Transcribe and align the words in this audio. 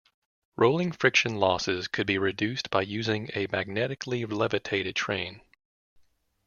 Rolling 0.55 0.93
friction 0.93 1.35
losses 1.35 1.87
could 1.87 2.07
be 2.07 2.17
reduced 2.17 2.71
by 2.71 2.81
using 2.81 3.29
a 3.35 3.45
magnetically 3.51 4.25
levitated 4.25 4.95
train. 4.95 5.41